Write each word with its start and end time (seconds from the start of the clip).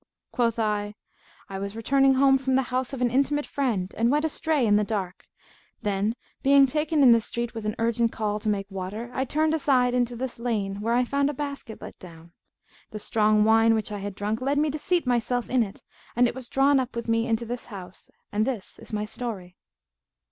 Quoth 0.31 0.57
I, 0.57 0.95
'I 1.47 1.59
was 1.59 1.75
returning 1.75 2.15
home 2.15 2.35
from 2.39 2.55
the 2.55 2.63
house 2.73 2.91
of 2.91 3.01
an 3.03 3.11
intimate 3.11 3.45
friend 3.45 3.93
and 3.95 4.09
went 4.09 4.25
astray 4.25 4.65
in 4.65 4.75
the 4.75 4.83
dark; 4.83 5.27
then, 5.83 6.15
being 6.41 6.65
taken 6.65 7.03
in 7.03 7.11
the 7.11 7.21
street 7.21 7.53
with 7.53 7.67
an 7.67 7.75
urgent 7.77 8.11
call 8.11 8.39
to 8.39 8.49
make 8.49 8.65
water, 8.71 9.11
I 9.13 9.25
turned 9.25 9.53
aside 9.53 9.93
into 9.93 10.15
this 10.15 10.39
lane, 10.39 10.81
where 10.81 10.95
I 10.95 11.05
found 11.05 11.29
a 11.29 11.35
basket 11.35 11.83
let 11.83 11.99
down. 11.99 12.31
The 12.89 12.97
strong 12.97 13.43
wine 13.43 13.75
which 13.75 13.91
I 13.91 13.99
had 13.99 14.15
drunk 14.15 14.41
led 14.41 14.57
me 14.57 14.71
to 14.71 14.79
seat 14.79 15.05
myself 15.05 15.51
in 15.51 15.61
it 15.61 15.83
and 16.15 16.27
it 16.27 16.33
was 16.33 16.49
drawn 16.49 16.79
up 16.79 16.95
with 16.95 17.07
me 17.07 17.27
into 17.27 17.45
this 17.45 17.67
house, 17.67 18.09
and 18.31 18.43
this 18.43 18.79
is 18.79 18.91
my 18.91 19.05
story.' 19.05 19.55